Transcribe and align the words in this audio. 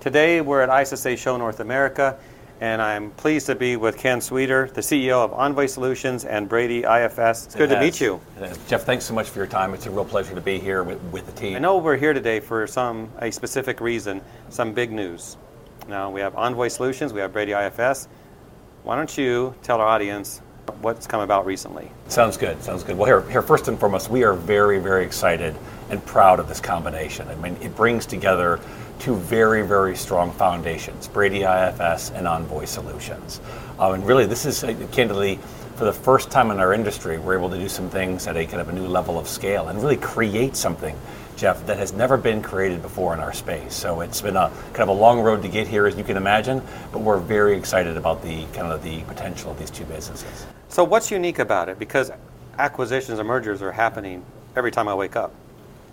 Today 0.00 0.40
we're 0.40 0.62
at 0.62 0.70
ISSA 0.70 1.14
Show 1.14 1.36
North 1.36 1.60
America, 1.60 2.16
and 2.62 2.80
I'm 2.80 3.10
pleased 3.10 3.44
to 3.48 3.54
be 3.54 3.76
with 3.76 3.98
Ken 3.98 4.18
Sweder, 4.18 4.72
the 4.72 4.80
CEO 4.80 5.22
of 5.22 5.34
Envoy 5.34 5.66
Solutions, 5.66 6.24
and 6.24 6.48
Brady 6.48 6.84
IFS. 6.84 7.44
It's 7.44 7.54
good 7.54 7.68
to 7.68 7.78
meet 7.78 8.00
you. 8.00 8.18
Jeff, 8.66 8.84
thanks 8.84 9.04
so 9.04 9.12
much 9.12 9.28
for 9.28 9.40
your 9.40 9.46
time. 9.46 9.74
It's 9.74 9.84
a 9.84 9.90
real 9.90 10.06
pleasure 10.06 10.34
to 10.34 10.40
be 10.40 10.58
here 10.58 10.84
with, 10.84 10.98
with 11.12 11.26
the 11.26 11.32
team. 11.32 11.54
I 11.54 11.58
know 11.58 11.76
we're 11.76 11.98
here 11.98 12.14
today 12.14 12.40
for 12.40 12.66
some 12.66 13.10
a 13.18 13.30
specific 13.30 13.82
reason, 13.82 14.22
some 14.48 14.72
big 14.72 14.90
news. 14.90 15.36
Now 15.86 16.08
we 16.10 16.22
have 16.22 16.34
Envoy 16.34 16.68
Solutions, 16.68 17.12
we 17.12 17.20
have 17.20 17.34
Brady 17.34 17.52
IFS. 17.52 18.08
Why 18.84 18.96
don't 18.96 19.18
you 19.18 19.54
tell 19.62 19.82
our 19.82 19.86
audience 19.86 20.40
what's 20.80 21.06
come 21.06 21.20
about 21.20 21.44
recently? 21.44 21.92
Sounds 22.08 22.38
good. 22.38 22.62
Sounds 22.62 22.82
good. 22.82 22.96
Well, 22.96 23.04
here, 23.04 23.30
here, 23.30 23.42
first 23.42 23.68
and 23.68 23.78
foremost, 23.78 24.08
we 24.08 24.24
are 24.24 24.32
very, 24.32 24.78
very 24.78 25.04
excited 25.04 25.54
and 25.90 26.04
proud 26.06 26.40
of 26.40 26.48
this 26.48 26.60
combination. 26.60 27.28
I 27.28 27.34
mean, 27.36 27.56
it 27.60 27.74
brings 27.76 28.06
together 28.06 28.60
two 28.98 29.16
very, 29.16 29.62
very 29.62 29.96
strong 29.96 30.32
foundations: 30.32 31.08
Brady 31.08 31.42
IFS 31.42 32.10
and 32.10 32.26
Envoy 32.26 32.64
Solutions. 32.64 33.40
Um, 33.78 33.94
and 33.94 34.06
really, 34.06 34.26
this 34.26 34.46
is 34.46 34.62
uh, 34.62 34.74
candidly 34.92 35.38
for 35.80 35.86
the 35.86 35.92
first 35.94 36.30
time 36.30 36.50
in 36.50 36.60
our 36.60 36.74
industry, 36.74 37.18
we're 37.18 37.38
able 37.38 37.48
to 37.48 37.56
do 37.56 37.66
some 37.66 37.88
things 37.88 38.26
at 38.26 38.36
a 38.36 38.44
kind 38.44 38.60
of 38.60 38.68
a 38.68 38.72
new 38.72 38.86
level 38.86 39.18
of 39.18 39.26
scale 39.26 39.68
and 39.68 39.80
really 39.80 39.96
create 39.96 40.54
something, 40.54 40.94
Jeff, 41.36 41.64
that 41.64 41.78
has 41.78 41.94
never 41.94 42.18
been 42.18 42.42
created 42.42 42.82
before 42.82 43.14
in 43.14 43.20
our 43.20 43.32
space. 43.32 43.72
So 43.72 44.02
it's 44.02 44.20
been 44.20 44.36
a 44.36 44.52
kind 44.74 44.82
of 44.82 44.88
a 44.90 45.00
long 45.00 45.22
road 45.22 45.40
to 45.40 45.48
get 45.48 45.66
here, 45.66 45.86
as 45.86 45.96
you 45.96 46.04
can 46.04 46.18
imagine, 46.18 46.60
but 46.92 46.98
we're 46.98 47.16
very 47.16 47.56
excited 47.56 47.96
about 47.96 48.22
the 48.22 48.44
kind 48.52 48.70
of 48.70 48.82
the 48.82 49.00
potential 49.04 49.52
of 49.52 49.58
these 49.58 49.70
two 49.70 49.86
businesses. 49.86 50.44
So 50.68 50.84
what's 50.84 51.10
unique 51.10 51.38
about 51.38 51.70
it? 51.70 51.78
Because 51.78 52.10
acquisitions 52.58 53.18
and 53.18 53.26
mergers 53.26 53.62
are 53.62 53.72
happening 53.72 54.22
every 54.56 54.70
time 54.70 54.86
I 54.86 54.94
wake 54.94 55.16
up. 55.16 55.32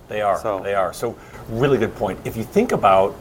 They 0.08 0.22
are. 0.22 0.40
So- 0.40 0.60
They 0.64 0.74
are. 0.76 0.94
So, 0.94 1.16
really 1.50 1.78
good 1.78 1.96
point. 1.96 2.20
If 2.26 2.38
you 2.38 2.44
think 2.44 2.72
about 2.72 3.16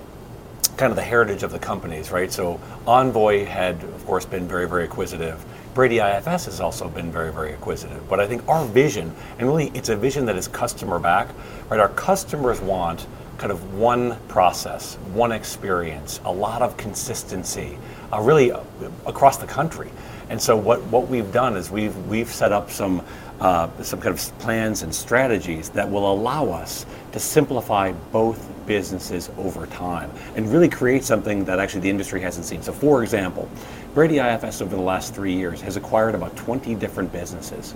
kind 0.76 0.90
of 0.90 0.96
the 0.96 1.02
heritage 1.02 1.42
of 1.42 1.52
the 1.52 1.58
companies, 1.58 2.10
right? 2.10 2.30
So, 2.30 2.60
Envoy 2.86 3.44
had, 3.46 3.82
of 3.82 4.06
course, 4.06 4.24
been 4.26 4.46
very, 4.46 4.68
very 4.68 4.84
acquisitive. 4.84 5.44
Brady 5.74 5.98
IFS 5.98 6.46
has 6.46 6.60
also 6.60 6.88
been 6.88 7.10
very, 7.10 7.32
very 7.32 7.52
acquisitive. 7.52 8.08
But 8.08 8.20
I 8.20 8.26
think 8.26 8.46
our 8.48 8.64
vision, 8.64 9.14
and 9.38 9.48
really 9.48 9.70
it's 9.74 9.88
a 9.88 9.96
vision 9.96 10.26
that 10.26 10.36
is 10.36 10.48
customer 10.48 10.98
back, 10.98 11.28
right? 11.68 11.80
Our 11.80 11.88
customers 11.90 12.60
want 12.60 13.06
kind 13.38 13.52
of 13.52 13.74
one 13.74 14.16
process, 14.28 14.94
one 15.12 15.32
experience, 15.32 16.20
a 16.24 16.32
lot 16.32 16.62
of 16.62 16.76
consistency, 16.78 17.78
uh, 18.12 18.20
really 18.20 18.52
uh, 18.52 18.60
across 19.04 19.36
the 19.36 19.46
country. 19.46 19.90
And 20.30 20.40
so 20.40 20.56
what, 20.56 20.82
what 20.84 21.08
we've 21.08 21.30
done 21.32 21.56
is 21.56 21.70
we've, 21.70 21.96
we've 22.06 22.32
set 22.32 22.52
up 22.52 22.70
some, 22.70 23.02
uh, 23.40 23.68
some 23.82 24.00
kind 24.00 24.14
of 24.14 24.38
plans 24.38 24.82
and 24.82 24.94
strategies 24.94 25.68
that 25.70 25.90
will 25.90 26.10
allow 26.12 26.48
us 26.48 26.86
to 27.12 27.20
simplify 27.20 27.92
both 28.12 28.48
businesses 28.66 29.30
over 29.38 29.66
time 29.66 30.10
and 30.34 30.50
really 30.52 30.68
create 30.68 31.04
something 31.04 31.44
that 31.44 31.58
actually 31.58 31.80
the 31.80 31.90
industry 31.90 32.20
hasn't 32.20 32.46
seen. 32.46 32.62
So 32.62 32.72
for 32.72 33.02
example, 33.02 33.48
Brady 33.94 34.18
IFS 34.18 34.60
over 34.60 34.76
the 34.76 34.82
last 34.82 35.14
three 35.14 35.34
years 35.34 35.60
has 35.62 35.76
acquired 35.76 36.14
about 36.14 36.36
20 36.36 36.74
different 36.74 37.12
businesses, 37.12 37.74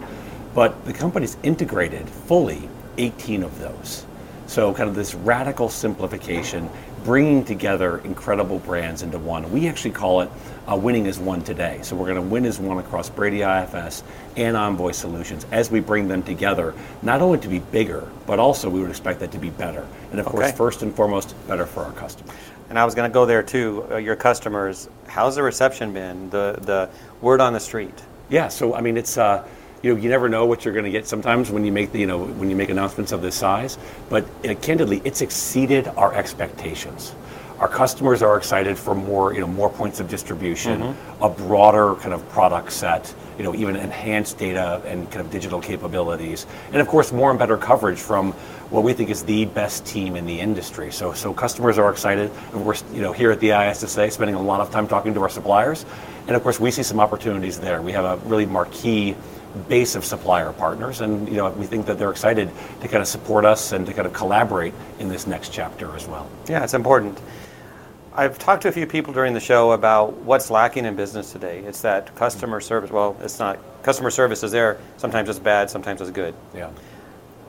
but 0.55 0.85
the 0.85 0.93
company's 0.93 1.37
integrated 1.43 2.09
fully 2.09 2.69
18 2.99 3.43
of 3.43 3.59
those. 3.59 4.05
So, 4.47 4.75
kind 4.75 4.89
of 4.89 4.97
this 4.97 5.15
radical 5.15 5.69
simplification, 5.69 6.69
bringing 7.05 7.45
together 7.45 7.99
incredible 7.99 8.59
brands 8.59 9.03
into 9.03 9.19
one. 9.19 9.51
We 9.53 9.69
actually 9.69 9.93
call 9.93 10.21
it 10.21 10.31
uh, 10.71 10.77
winning 10.77 11.07
as 11.07 11.19
one 11.19 11.43
today. 11.43 11.81
So, 11.83 11.97
we're 11.97 12.07
going 12.07 12.17
to 12.17 12.23
win 12.23 12.45
as 12.47 12.59
one 12.59 12.79
across 12.79 13.11
Brady 13.11 13.43
IFS 13.43 14.03
and 14.37 14.57
Envoy 14.57 14.93
Solutions 14.93 15.47
as 15.51 15.71
we 15.71 15.81
bring 15.81 16.09
them 16.09 16.23
together, 16.23 16.75
not 17.03 17.23
only 17.23 17.39
to 17.39 17.49
be 17.49 17.59
bigger, 17.59 18.09
but 18.27 18.39
also 18.39 18.69
we 18.69 18.81
would 18.81 18.91
expect 18.91 19.21
that 19.21 19.33
to 19.33 19.39
be 19.39 19.51
better. 19.51 19.87
And 20.11 20.21
of 20.21 20.27
course, 20.27 20.53
first 20.53 20.83
and 20.83 20.95
foremost, 20.95 21.35
better 21.49 21.67
for 21.67 21.85
our 21.85 21.93
customers. 21.93 22.37
And 22.69 22.79
I 22.79 22.85
was 22.85 22.95
going 22.95 23.11
to 23.11 23.13
go 23.13 23.27
there 23.27 23.43
too. 23.43 23.85
Uh, 23.91 23.97
your 23.97 24.15
customers, 24.15 24.89
how's 25.09 25.35
the 25.35 25.43
reception 25.43 25.93
been? 25.93 26.31
The 26.31 26.57
the 26.63 26.89
word 27.21 27.41
on 27.41 27.53
the 27.53 27.61
street. 27.61 27.95
Yeah, 28.29 28.47
so 28.47 28.75
I 28.75 28.81
mean, 28.81 28.97
it's 28.97 29.19
uh, 29.19 29.45
you 29.83 29.95
know, 29.95 30.01
you 30.01 30.09
never 30.09 30.29
know 30.29 30.45
what 30.47 30.65
you're 30.65 30.75
going 30.75 30.85
to 30.85 30.91
get 30.91 31.07
sometimes 31.07 31.51
when 31.51 31.65
you 31.65 31.73
make 31.73 31.93
the 31.93 32.01
you 32.01 32.07
know 32.07 32.25
when 32.25 32.51
you 32.51 32.57
make 32.57 32.69
announcements 32.69 33.13
of 33.13 33.23
this 33.23 33.35
size. 33.35 33.79
But 34.09 34.25
uh, 34.45 34.55
candidly, 34.57 35.01
it's 35.05 35.21
exceeded 35.23 35.89
our 35.89 36.15
expectations. 36.15 37.15
Our 37.59 37.69
customers 37.69 38.23
are 38.23 38.39
excited 38.39 38.79
for 38.79 38.95
more 38.95 39.33
you 39.33 39.41
know 39.41 39.47
more 39.47 39.71
points 39.71 40.01
of 40.01 40.09
distribution, 40.09 40.95
a 41.21 41.29
broader 41.29 41.95
kind 41.97 42.13
of 42.13 42.27
product 42.31 42.73
set, 42.73 43.15
you 43.39 43.45
know, 43.45 43.55
even 43.55 43.77
enhanced 43.77 44.39
data 44.39 44.83
and 44.87 45.11
kind 45.11 45.25
of 45.25 45.31
digital 45.31 45.61
capabilities, 45.61 46.47
and 46.73 46.77
of 46.77 46.89
course 46.89 47.13
more 47.13 47.31
and 47.31 47.39
better 47.39 47.57
coverage 47.57 47.99
from 47.99 48.33
what 48.71 48.85
we 48.85 48.93
think 48.93 49.11
is 49.11 49.25
the 49.25 49.47
best 49.47 49.85
team 49.85 50.15
in 50.15 50.27
the 50.27 50.41
industry. 50.41 50.93
So 50.93 51.15
so 51.15 51.33
customers 51.33 51.79
are 51.79 51.91
excited. 51.91 52.31
And 52.53 52.67
we're 52.67 52.77
you 52.93 53.01
know 53.01 53.13
here 53.13 53.31
at 53.31 53.41
the 53.41 53.51
ISSA 53.51 54.11
spending 54.11 54.37
a 54.37 54.43
lot 54.43 54.61
of 54.61 54.71
time 54.71 54.87
talking 54.87 55.15
to 55.15 55.23
our 55.23 55.31
suppliers, 55.31 55.87
and 56.27 56.37
of 56.37 56.43
course 56.43 56.61
we 56.61 56.71
see 56.71 56.83
some 56.83 57.01
opportunities 57.01 57.59
there. 57.61 57.81
We 57.81 57.93
have 57.93 58.05
a 58.05 58.17
really 58.29 58.47
marquee 58.47 59.17
base 59.69 59.95
of 59.95 60.05
supplier 60.05 60.53
partners, 60.53 61.01
and 61.01 61.29
you 61.29 61.37
know 61.37 61.51
we 61.51 61.67
think 61.67 61.87
that 61.87 61.99
they're 61.99 62.11
excited 62.11 62.51
to 62.81 62.89
kind 62.89 63.03
of 63.03 63.09
support 63.09 63.45
us 63.45 63.73
and 63.73 63.87
to 63.87 63.93
kind 63.93 64.07
of 64.07 64.13
collaborate 64.13 64.75
in 64.99 65.09
this 65.09 65.27
next 65.27 65.53
chapter 65.53 65.95
as 65.97 66.07
well. 66.07 66.29
Yeah, 66.49 66.65
it's 66.65 66.75
important. 66.75 67.21
I've 68.15 68.39
talked 68.39 68.63
to 68.63 68.69
a 68.69 68.73
few 68.73 68.87
people 68.87 69.13
during 69.13 69.35
the 69.35 69.41
show 69.41 69.73
about 69.73 70.15
what's 70.19 70.51
lacking 70.51 70.85
in 70.85 70.97
business 70.97 71.33
today. 71.33 71.61
It's 71.61 71.81
that 71.83 72.15
customer 72.17 72.59
mm-hmm. 72.59 72.67
service. 72.67 72.91
Well, 72.91 73.17
it's 73.21 73.39
not 73.39 73.59
customer 73.83 74.11
service 74.11 74.43
is 74.43 74.51
there. 74.51 74.79
Sometimes 74.97 75.29
it's 75.29 75.39
bad. 75.39 75.71
Sometimes 75.71 76.01
it's 76.01 76.11
good. 76.11 76.35
Yeah. 76.55 76.71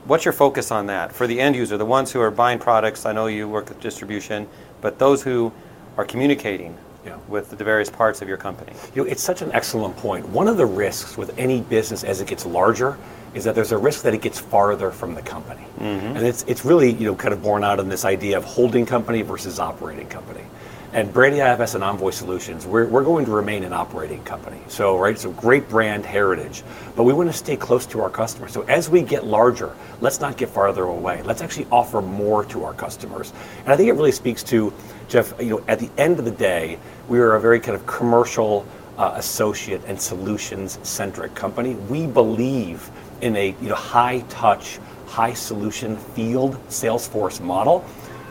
What's 0.04 0.24
your 0.24 0.32
focus 0.32 0.70
on 0.70 0.86
that 0.86 1.12
for 1.12 1.26
the 1.26 1.40
end 1.40 1.54
user, 1.54 1.76
the 1.76 1.84
ones 1.84 2.10
who 2.10 2.20
are 2.20 2.30
buying 2.30 2.58
products? 2.58 3.06
I 3.06 3.12
know 3.12 3.26
you 3.26 3.48
work 3.48 3.68
with 3.68 3.80
distribution, 3.80 4.48
but 4.80 4.98
those 4.98 5.22
who 5.22 5.52
are 5.96 6.04
communicating 6.04 6.76
Yeah. 7.04 7.16
with 7.28 7.50
the 7.50 7.64
various 7.64 7.90
parts 7.90 8.22
of 8.22 8.28
your 8.28 8.36
company. 8.36 8.72
You 8.94 9.02
know, 9.02 9.10
it's 9.10 9.22
such 9.22 9.42
an 9.42 9.50
excellent 9.52 9.96
point. 9.96 10.28
One 10.28 10.46
of 10.46 10.56
the 10.56 10.66
risks 10.66 11.16
with 11.16 11.36
any 11.36 11.60
business 11.60 12.04
as 12.04 12.20
it 12.20 12.28
gets 12.28 12.46
larger 12.46 12.96
is 13.34 13.44
that 13.44 13.54
there's 13.54 13.72
a 13.72 13.78
risk 13.78 14.02
that 14.02 14.14
it 14.14 14.22
gets 14.22 14.38
farther 14.38 14.90
from 14.90 15.14
the 15.14 15.22
company. 15.22 15.64
Mm-hmm. 15.78 16.16
And 16.16 16.18
it's, 16.18 16.44
it's 16.44 16.64
really, 16.64 16.92
you 16.92 17.06
know, 17.06 17.14
kind 17.14 17.34
of 17.34 17.42
born 17.42 17.64
out 17.64 17.80
in 17.80 17.88
this 17.88 18.04
idea 18.04 18.36
of 18.36 18.44
holding 18.44 18.86
company 18.86 19.22
versus 19.22 19.58
operating 19.58 20.06
company. 20.08 20.44
And 20.94 21.10
Brady 21.10 21.38
IFS 21.38 21.74
and 21.74 21.82
Envoy 21.82 22.10
Solutions, 22.10 22.66
we're, 22.66 22.86
we're 22.86 23.02
going 23.02 23.24
to 23.24 23.30
remain 23.30 23.64
an 23.64 23.72
operating 23.72 24.22
company. 24.24 24.60
So, 24.68 24.98
right, 24.98 25.18
so 25.18 25.30
great 25.32 25.66
brand 25.70 26.04
heritage, 26.04 26.62
but 26.94 27.04
we 27.04 27.14
want 27.14 27.30
to 27.30 27.36
stay 27.36 27.56
close 27.56 27.86
to 27.86 28.00
our 28.02 28.10
customers. 28.10 28.52
So 28.52 28.60
as 28.64 28.90
we 28.90 29.00
get 29.00 29.24
larger, 29.24 29.74
let's 30.02 30.20
not 30.20 30.36
get 30.36 30.50
farther 30.50 30.84
away. 30.84 31.22
Let's 31.22 31.40
actually 31.40 31.66
offer 31.72 32.02
more 32.02 32.44
to 32.44 32.64
our 32.64 32.74
customers. 32.74 33.32
And 33.60 33.70
I 33.72 33.76
think 33.76 33.88
it 33.88 33.94
really 33.94 34.12
speaks 34.12 34.42
to, 34.44 34.70
Jeff, 35.08 35.32
you 35.40 35.48
know, 35.48 35.64
at 35.66 35.78
the 35.78 35.88
end 35.96 36.18
of 36.18 36.26
the 36.26 36.30
day, 36.30 36.78
we 37.08 37.20
are 37.20 37.36
a 37.36 37.40
very 37.40 37.58
kind 37.58 37.74
of 37.74 37.86
commercial, 37.86 38.66
uh, 38.98 39.14
associate 39.16 39.80
and 39.86 39.98
solutions 39.98 40.78
centric 40.82 41.34
company. 41.34 41.74
We 41.74 42.06
believe 42.06 42.90
in 43.22 43.34
a 43.36 43.56
you 43.62 43.68
know, 43.70 43.74
high 43.76 44.20
touch, 44.28 44.78
high 45.06 45.32
solution 45.32 45.96
field 45.96 46.56
Salesforce 46.68 47.40
model. 47.40 47.82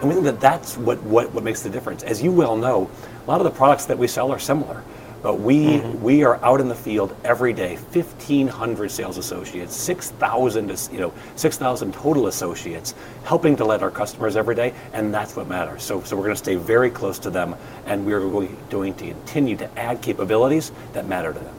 And 0.01 0.09
we 0.09 0.15
think 0.15 0.25
that 0.25 0.41
that's 0.41 0.77
what, 0.77 1.01
what, 1.03 1.31
what 1.31 1.43
makes 1.43 1.61
the 1.61 1.69
difference. 1.69 2.01
As 2.01 2.21
you 2.23 2.31
well 2.31 2.57
know, 2.57 2.89
a 3.25 3.29
lot 3.29 3.39
of 3.39 3.45
the 3.45 3.51
products 3.51 3.85
that 3.85 3.97
we 3.97 4.07
sell 4.07 4.31
are 4.31 4.39
similar. 4.39 4.83
But 5.21 5.39
we, 5.39 5.65
mm-hmm. 5.65 6.01
we 6.01 6.23
are 6.23 6.43
out 6.43 6.59
in 6.59 6.67
the 6.67 6.75
field 6.75 7.15
every 7.23 7.53
day, 7.53 7.75
1,500 7.75 8.89
sales 8.89 9.19
associates, 9.19 9.75
6,000 9.75 10.89
you 10.91 10.99
know, 10.99 11.13
6,000 11.35 11.93
total 11.93 12.25
associates, 12.25 12.95
helping 13.23 13.55
to 13.57 13.65
let 13.65 13.83
our 13.83 13.91
customers 13.91 14.35
every 14.35 14.55
day, 14.55 14.73
and 14.93 15.13
that's 15.13 15.35
what 15.35 15.47
matters. 15.47 15.83
So, 15.83 16.01
so 16.01 16.15
we're 16.15 16.23
going 16.23 16.33
to 16.33 16.39
stay 16.43 16.55
very 16.55 16.89
close 16.89 17.19
to 17.19 17.29
them, 17.29 17.55
and 17.85 18.03
we're 18.03 18.19
going, 18.19 18.57
going 18.71 18.95
to 18.95 19.09
continue 19.09 19.55
to 19.57 19.79
add 19.79 20.01
capabilities 20.01 20.71
that 20.93 21.05
matter 21.05 21.31
to 21.31 21.39
them. 21.39 21.55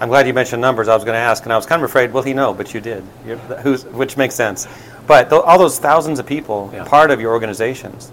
I'm 0.00 0.08
glad 0.08 0.26
you 0.26 0.34
mentioned 0.34 0.60
numbers. 0.60 0.88
I 0.88 0.94
was 0.94 1.04
going 1.04 1.14
to 1.14 1.20
ask, 1.20 1.44
and 1.44 1.52
I 1.52 1.56
was 1.56 1.64
kind 1.64 1.82
of 1.82 1.88
afraid. 1.88 2.12
Will 2.12 2.22
he 2.22 2.34
know? 2.34 2.52
But 2.52 2.74
you 2.74 2.80
did. 2.80 3.02
Which 3.94 4.16
makes 4.16 4.34
sense. 4.34 4.66
But 5.06 5.30
th- 5.30 5.42
all 5.44 5.58
those 5.58 5.78
thousands 5.78 6.18
of 6.18 6.26
people, 6.26 6.70
Yeah. 6.72 6.84
part 6.84 7.10
of 7.10 7.20
your 7.20 7.32
organizations, 7.32 8.10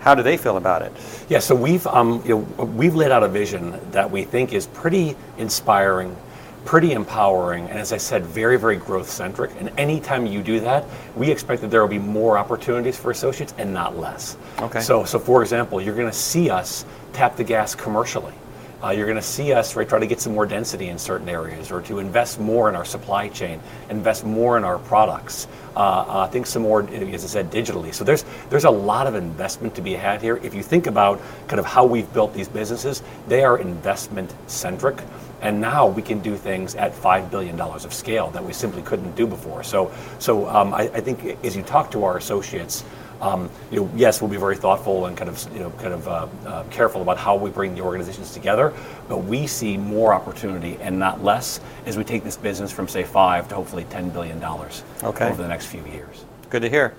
how 0.00 0.14
do 0.14 0.22
they 0.22 0.36
feel 0.36 0.56
about 0.56 0.82
it? 0.82 0.92
Yeah, 1.28 1.40
so 1.40 1.54
we've 1.54 1.86
um, 1.88 2.22
you 2.24 2.46
know, 2.58 2.64
we've 2.64 2.94
laid 2.94 3.10
out 3.10 3.22
a 3.22 3.28
vision 3.28 3.78
that 3.92 4.10
we 4.10 4.24
think 4.24 4.52
is 4.52 4.66
pretty 4.66 5.16
inspiring, 5.36 6.16
pretty 6.64 6.92
empowering, 6.92 7.68
and 7.68 7.78
as 7.78 7.92
I 7.92 7.96
said, 7.96 8.24
very 8.24 8.56
very 8.56 8.76
growth 8.76 9.10
centric. 9.10 9.50
And 9.58 9.70
anytime 9.76 10.24
you 10.26 10.42
do 10.42 10.60
that, 10.60 10.84
we 11.16 11.30
expect 11.30 11.60
that 11.62 11.70
there 11.70 11.80
will 11.80 11.88
be 11.88 11.98
more 11.98 12.38
opportunities 12.38 12.96
for 12.96 13.10
associates 13.10 13.52
and 13.58 13.74
not 13.74 13.98
less. 13.98 14.36
Okay. 14.60 14.80
So 14.80 15.04
so 15.04 15.18
for 15.18 15.42
example, 15.42 15.80
you're 15.80 15.94
going 15.96 16.10
to 16.10 16.16
see 16.16 16.50
us 16.50 16.84
tap 17.12 17.36
the 17.36 17.44
gas 17.44 17.74
commercially. 17.74 18.32
Uh, 18.82 18.90
you're 18.90 19.06
going 19.06 19.16
to 19.16 19.22
see 19.22 19.54
us 19.54 19.74
right, 19.74 19.88
try 19.88 19.98
to 19.98 20.06
get 20.06 20.20
some 20.20 20.34
more 20.34 20.44
density 20.44 20.88
in 20.88 20.98
certain 20.98 21.28
areas, 21.28 21.72
or 21.72 21.80
to 21.80 21.98
invest 21.98 22.38
more 22.38 22.68
in 22.68 22.76
our 22.76 22.84
supply 22.84 23.28
chain, 23.28 23.58
invest 23.88 24.24
more 24.24 24.58
in 24.58 24.64
our 24.64 24.78
products. 24.80 25.48
Uh, 25.74 25.78
uh, 25.78 26.28
think 26.28 26.46
some 26.46 26.62
more, 26.62 26.82
as 26.90 27.24
I 27.24 27.26
said, 27.26 27.50
digitally. 27.50 27.92
So 27.94 28.04
there's 28.04 28.24
there's 28.50 28.64
a 28.64 28.70
lot 28.70 29.06
of 29.06 29.14
investment 29.14 29.74
to 29.76 29.82
be 29.82 29.92
had 29.94 30.20
here. 30.22 30.36
If 30.42 30.54
you 30.54 30.62
think 30.62 30.86
about 30.86 31.20
kind 31.48 31.58
of 31.58 31.66
how 31.66 31.86
we've 31.86 32.10
built 32.12 32.34
these 32.34 32.48
businesses, 32.48 33.02
they 33.28 33.44
are 33.44 33.58
investment 33.58 34.34
centric. 34.46 35.02
And 35.42 35.60
now 35.60 35.86
we 35.86 36.00
can 36.00 36.20
do 36.20 36.34
things 36.34 36.74
at 36.74 36.94
five 36.94 37.30
billion 37.30 37.56
dollars 37.56 37.84
of 37.84 37.92
scale 37.92 38.30
that 38.30 38.44
we 38.44 38.52
simply 38.52 38.82
couldn't 38.82 39.14
do 39.16 39.26
before. 39.26 39.62
So, 39.62 39.90
so 40.18 40.48
um, 40.48 40.72
I, 40.72 40.82
I 40.82 41.00
think 41.00 41.44
as 41.44 41.54
you 41.54 41.62
talk 41.62 41.90
to 41.90 42.04
our 42.04 42.16
associates, 42.16 42.84
Um, 43.20 43.50
you 43.70 43.80
know, 43.80 43.90
yes, 43.96 44.20
we'll 44.20 44.30
be 44.30 44.36
very 44.36 44.56
thoughtful 44.56 45.06
and 45.06 45.16
kind 45.16 45.30
of, 45.30 45.52
you 45.54 45.60
know, 45.60 45.70
kind 45.70 45.94
of 45.94 46.06
uh, 46.06 46.26
uh, 46.46 46.64
careful 46.64 47.02
about 47.02 47.16
how 47.16 47.34
we 47.34 47.50
bring 47.50 47.74
the 47.74 47.80
organizations 47.80 48.32
together, 48.32 48.72
but 49.08 49.18
we 49.18 49.46
see 49.46 49.76
more 49.76 50.12
opportunity 50.12 50.76
and 50.80 50.98
not 50.98 51.24
less 51.24 51.60
as 51.86 51.96
we 51.96 52.04
take 52.04 52.24
this 52.24 52.36
business 52.36 52.70
from 52.70 52.88
say 52.88 53.04
five 53.04 53.48
to 53.48 53.54
hopefully 53.54 53.84
ten 53.90 54.10
billion 54.10 54.38
dollars 54.38 54.82
Okay. 55.02 55.28
over 55.28 55.40
the 55.40 55.48
next 55.48 55.66
few 55.66 55.84
years. 55.86 56.24
Good 56.50 56.62
to 56.62 56.68
hear. 56.70 56.94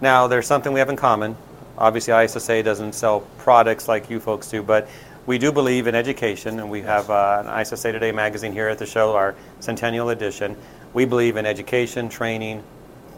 Now, 0.00 0.26
there's 0.26 0.46
something 0.46 0.72
we 0.72 0.80
have 0.80 0.90
in 0.90 0.96
common. 0.96 1.36
Obviously, 1.78 2.12
ISSA 2.12 2.62
doesn't 2.62 2.92
sell 2.92 3.20
products 3.38 3.88
like 3.88 4.10
you 4.10 4.20
folks 4.20 4.50
do, 4.50 4.62
but 4.62 4.88
we 5.24 5.38
do 5.38 5.52
believe 5.52 5.86
in 5.86 5.94
education, 5.94 6.58
and 6.58 6.68
we 6.68 6.82
have 6.82 7.08
uh, 7.08 7.44
an 7.46 7.60
ISSA 7.60 7.92
Today 7.92 8.12
magazine 8.12 8.52
here 8.52 8.68
at 8.68 8.78
the 8.78 8.86
show, 8.86 9.14
our 9.14 9.34
centennial 9.60 10.10
edition. 10.10 10.56
We 10.92 11.04
believe 11.04 11.36
in 11.36 11.46
education, 11.46 12.08
training, 12.08 12.62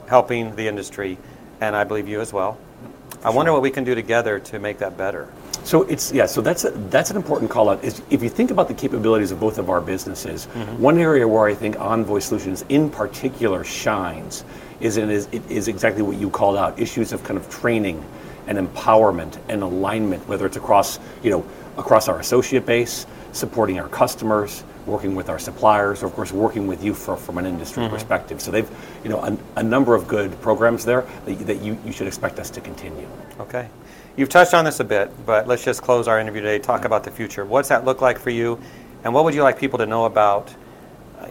helping 0.07 0.55
the 0.55 0.69
industry, 0.69 1.17
and 1.69 1.77
I 1.77 1.85
believe 1.85 2.09
you 2.09 2.21
as 2.21 2.33
well. 2.33 2.59
I 3.25 3.31
wonder 3.31 3.53
what 3.53 3.63
we 3.63 3.71
can 3.71 3.85
do 3.85 3.95
together 3.95 4.39
to 4.39 4.59
make 4.59 4.79
that 4.79 4.97
better. 4.99 5.29
So 5.65 5.83
it's 5.85 6.13
yeah. 6.13 6.27
So 6.27 6.43
that's 6.43 6.65
a, 6.65 6.71
that's 6.71 7.11
an 7.11 7.17
important 7.17 7.51
call 7.51 7.71
out. 7.71 7.83
Is 7.83 8.03
if 8.11 8.23
you 8.23 8.29
think 8.29 8.51
about 8.51 8.69
the 8.69 8.75
capabilities 8.75 9.31
of 9.31 9.41
both 9.41 9.57
of 9.59 9.71
our 9.71 9.81
businesses, 9.81 10.47
mm-hmm. 10.47 10.83
one 10.83 10.99
area 10.99 11.27
where 11.27 11.47
I 11.47 11.55
think 11.55 11.81
Envoy 11.81 12.19
Solutions 12.19 12.67
in 12.69 12.91
particular 12.91 13.65
shines 13.65 14.45
is 14.81 14.99
in 14.99 15.09
is, 15.09 15.27
it 15.33 15.43
is 15.51 15.69
exactly 15.69 16.03
what 16.03 16.19
you 16.19 16.29
called 16.29 16.57
out: 16.57 16.79
issues 16.79 17.13
of 17.15 17.25
kind 17.25 17.39
of 17.39 17.49
training 17.49 18.05
and 18.47 18.59
empowerment 18.59 19.39
and 19.49 19.63
alignment, 19.63 20.29
whether 20.29 20.45
it's 20.45 20.59
across 20.59 20.99
you 21.23 21.31
know 21.31 21.47
across 21.79 22.09
our 22.09 22.21
associate 22.21 22.67
base, 22.67 23.07
supporting 23.33 23.81
our 23.81 23.89
customers, 23.89 24.65
working 24.87 25.15
with 25.15 25.29
our 25.29 25.39
suppliers, 25.39 26.03
or 26.03 26.07
of 26.07 26.15
course 26.15 26.33
working 26.33 26.67
with 26.67 26.83
you 26.85 26.95
for, 26.95 27.17
from 27.17 27.39
an 27.39 27.47
industry 27.47 27.83
mm-hmm. 27.83 27.95
perspective. 27.95 28.41
So 28.41 28.51
they've 28.51 28.71
you 29.03 29.11
know 29.11 29.21
a, 29.21 29.37
a 29.57 29.63
number 29.63 29.95
of 29.95 30.07
good 30.09 30.41
programs 30.41 30.85
there 30.85 31.05
that, 31.25 31.33
you- 31.33 31.45
that 31.45 31.61
you, 31.63 31.79
you 31.85 31.93
should 31.93 32.07
expect 32.07 32.39
us 32.39 32.51
to 32.51 32.61
continue. 32.61 33.09
Okay. 33.41 33.69
You've 34.17 34.29
touched 34.29 34.55
on 34.55 34.65
this 34.65 34.79
a 34.79 34.85
bit, 34.85 35.11
but 35.27 35.49
let's 35.49 35.65
just 35.65 35.83
close 35.83 36.07
our 36.07 36.21
interview 36.21 36.41
today. 36.41 36.59
Talk 36.59 36.79
mm-hmm. 36.79 36.87
about 36.87 37.05
the 37.05 37.11
future. 37.11 37.45
What's 37.45 37.69
that 37.69 37.85
look 37.85 38.01
like 38.01 38.19
for 38.19 38.31
you, 38.31 38.61
and 39.03 39.13
what 39.13 39.25
would 39.25 39.35
you 39.35 39.43
like 39.43 39.59
people 39.59 39.79
to 39.79 39.87
know 39.87 40.05
about 40.05 40.55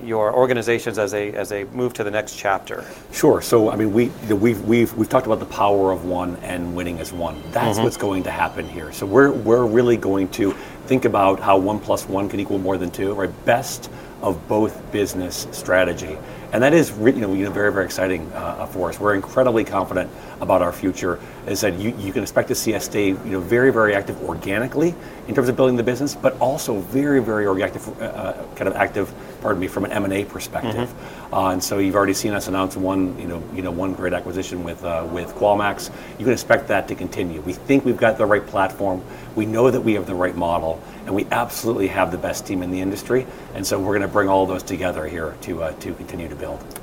your 0.06 0.34
organizations 0.34 0.98
as 0.98 1.12
they 1.12 1.34
as 1.34 1.50
they 1.50 1.64
move 1.66 1.94
to 1.94 2.04
the 2.04 2.12
next 2.12 2.36
chapter? 2.36 2.86
Sure. 3.12 3.42
So, 3.42 3.70
I 3.70 3.76
mean, 3.76 3.94
we, 3.94 4.08
we've, 4.30 4.62
we've, 4.62 4.94
we've 4.94 5.10
talked 5.10 5.26
about 5.26 5.40
the 5.40 5.46
power 5.46 5.92
of 5.92 6.06
one 6.06 6.36
and 6.38 6.76
winning 6.76 7.00
as 7.00 7.14
one. 7.14 7.42
That's 7.52 7.78
mm-hmm. 7.78 7.84
what's 7.84 7.98
going 7.98 8.24
to 8.24 8.32
happen 8.32 8.68
here. 8.68 8.92
So, 8.92 9.06
we're, 9.06 9.32
we're 9.32 9.66
really 9.66 9.98
going 9.98 10.30
to 10.30 10.54
think 10.86 11.06
about 11.06 11.40
how 11.40 11.58
one 11.58 11.80
plus 11.80 12.08
one 12.08 12.30
can 12.30 12.40
equal 12.40 12.60
more 12.60 12.78
than 12.78 12.92
two, 12.92 13.14
right? 13.14 13.46
Best 13.46 13.90
of 14.24 14.48
both 14.48 14.92
business 14.92 15.48
strategy. 15.52 16.18
And 16.54 16.62
that 16.62 16.74
is, 16.74 16.92
you 17.00 17.14
know, 17.14 17.34
very, 17.50 17.74
very 17.74 17.84
exciting 17.84 18.31
uh, 18.34 18.68
for 18.68 18.90
us. 18.90 19.00
We're 19.00 19.16
incredibly 19.16 19.64
confident 19.64 20.10
about 20.40 20.62
our 20.62 20.72
future. 20.72 21.20
As 21.48 21.64
I 21.64 21.70
said, 21.70 21.80
you, 21.81 21.96
you 21.98 22.14
can 22.14 22.22
expect 22.22 22.48
to 22.50 22.56
see 22.56 22.75
us 22.75 22.86
stay, 22.86 23.08
you 23.08 23.16
know, 23.16 23.40
very, 23.40 23.72
very 23.72 23.96
active 23.96 24.22
organically 24.24 24.94
in 25.28 25.34
terms 25.34 25.50
of 25.50 25.56
building 25.56 25.78
the 25.78 25.84
business, 25.84 26.14
but 26.14 26.40
also 26.40 26.80
very, 26.80 27.22
very 27.22 27.64
active, 27.64 27.88
uh, 28.00 28.06
uh, 28.06 28.56
kind 28.56 28.68
of 28.68 28.75
active, 28.75 29.12
pardon 29.42 29.60
me, 29.60 29.68
from 29.68 29.84
an 29.84 29.92
M&A 29.92 30.26
perspective. 30.26 30.94
Uh, 31.34 31.48
and 31.48 31.64
so 31.64 31.80
you've 31.80 31.96
already 31.96 32.14
seen 32.14 32.34
us 32.34 32.48
announce 32.48 32.78
one, 32.78 33.19
you 33.19 33.28
know, 33.28 33.42
you 33.56 33.64
know, 33.64 33.72
one 33.72 33.96
great 33.96 34.14
acquisition 34.14 34.64
with 34.64 34.84
uh, 34.84 35.08
with 35.12 35.34
Qualmax. 35.34 35.90
You 36.19 36.26
can 36.26 36.34
expect 36.34 36.68
that 36.68 36.88
to 36.90 36.96
continue. 36.96 37.42
We 37.42 37.54
think 37.54 37.84
we've 37.84 37.98
got 37.98 38.19
the 38.19 38.28
right 38.28 38.46
platform. 38.46 39.02
We 39.35 39.45
know 39.45 39.71
that 39.71 39.81
we 39.81 39.94
have 39.94 40.06
the 40.06 40.15
right 40.15 40.35
model, 40.35 40.81
and 41.06 41.15
we 41.15 41.25
absolutely 41.31 41.88
have 41.88 42.12
the 42.12 42.18
best 42.18 42.45
team 42.45 42.62
in 42.62 42.71
the 42.71 42.81
industry. 42.81 43.25
And 43.53 43.65
so 43.65 43.80
we're 43.80 43.97
going 43.97 44.01
to 44.01 44.07
bring 44.07 44.30
all 44.30 44.45
those 44.45 44.63
together 44.63 45.07
here 45.07 45.35
to 45.41 45.63
uh, 45.63 45.71
to 45.74 45.94
continue 45.94 46.30
to 46.30 46.35
build. 46.35 46.82